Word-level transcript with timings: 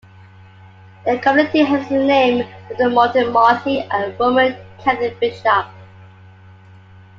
The 1.05 1.19
community 1.19 1.59
has 1.59 1.87
the 1.87 2.03
name 2.03 2.47
of 2.79 2.91
Martin 2.91 3.31
Marty, 3.31 3.81
a 3.91 4.09
Roman 4.19 4.57
Catholic 4.79 5.19
bishop. 5.19 5.67